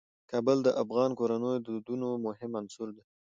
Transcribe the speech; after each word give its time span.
کابل 0.31 0.57
د 0.63 0.69
افغان 0.83 1.11
کورنیو 1.19 1.53
د 1.61 1.63
دودونو 1.67 2.07
مهم 2.25 2.51
عنصر 2.59 2.87
دی. 2.95 3.03